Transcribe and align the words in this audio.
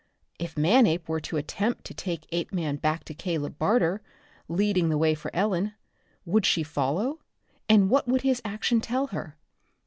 If 0.39 0.57
Manape 0.57 1.07
were 1.07 1.19
to 1.19 1.37
attempt 1.37 1.85
to 1.85 1.93
take 1.93 2.25
Apeman 2.31 2.77
back 2.77 3.03
to 3.03 3.13
Caleb 3.13 3.59
Barter, 3.59 4.01
leading 4.47 4.89
the 4.89 4.97
way 4.97 5.13
for 5.13 5.29
Ellen, 5.31 5.75
would 6.25 6.43
she 6.43 6.63
follow, 6.63 7.19
and 7.69 7.87
what 7.87 8.07
would 8.07 8.23
his 8.23 8.41
action 8.43 8.81
tell 8.81 9.05
her? 9.13 9.37